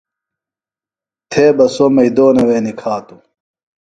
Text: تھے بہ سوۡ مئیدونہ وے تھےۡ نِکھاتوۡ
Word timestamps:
تھے 1.31 1.45
بہ 1.57 1.65
سوۡ 1.75 1.91
مئیدونہ 1.95 2.43
وے 2.47 2.57
تھےۡ 2.57 2.63
نِکھاتوۡ 2.65 3.21